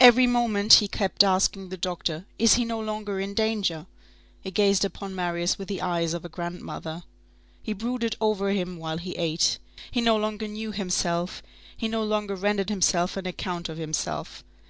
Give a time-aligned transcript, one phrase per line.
[0.00, 3.84] Every moment, he kept asking the doctor: "Is he no longer in danger?"
[4.40, 7.02] He gazed upon Marius with the eyes of a grandmother.
[7.62, 9.58] He brooded over him while he ate.
[9.90, 11.42] He no longer knew himself,
[11.76, 14.42] he no longer rendered himself an account of himself.